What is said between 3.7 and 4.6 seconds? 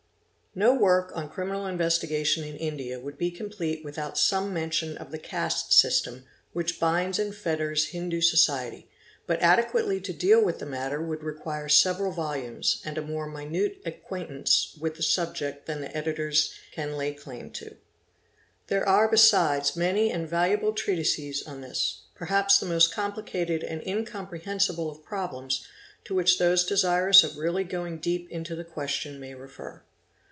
with out some